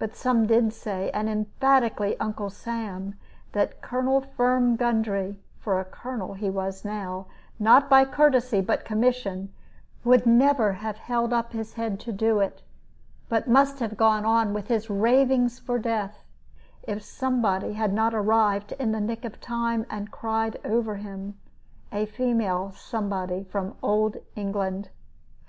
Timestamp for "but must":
13.28-13.78